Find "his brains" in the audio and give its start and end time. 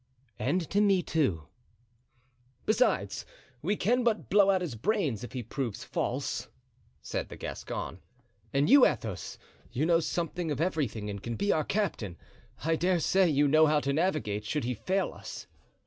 4.61-5.23